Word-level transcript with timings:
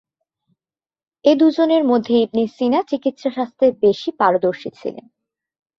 এ 1.25 1.31
দুজনের 1.35 1.83
মধ্যে 1.83 2.13
Ibn 2.19 2.43
Sina 2.47 2.79
চিকিৎসা 2.83 3.29
শাস্ত্রে 3.29 3.67
বেশি 3.81 4.09
পারদর্শী 4.19 4.69
ছিলেন। 4.79 5.05